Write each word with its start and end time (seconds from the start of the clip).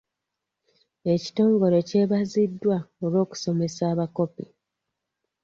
Ekitongole 1.13 1.77
kyebaziddwa 1.89 2.77
olw'okusomesa 3.03 3.81
abakopi. 3.93 4.45